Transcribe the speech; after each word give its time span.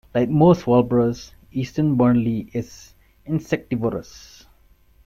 Like 0.15 0.29
most 0.31 0.65
warblers, 0.65 1.31
eastern 1.51 1.95
Bonelli's 1.95 2.49
is 2.55 2.93
insectivorous. 3.23 4.47